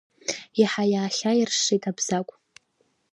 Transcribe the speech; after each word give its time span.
Иаҳа 0.61 0.83
иаахьаиршшеит 0.93 1.83
Абзагә. 1.89 2.31